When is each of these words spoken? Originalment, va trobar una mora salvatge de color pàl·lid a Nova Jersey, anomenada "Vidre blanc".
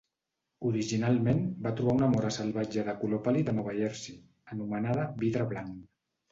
Originalment, 0.69 1.43
va 1.65 1.73
trobar 1.81 1.93
una 1.99 2.09
mora 2.15 2.33
salvatge 2.39 2.87
de 2.89 2.97
color 3.03 3.23
pàl·lid 3.29 3.53
a 3.53 3.57
Nova 3.61 3.79
Jersey, 3.83 4.19
anomenada 4.57 5.09
"Vidre 5.25 5.51
blanc". 5.57 5.81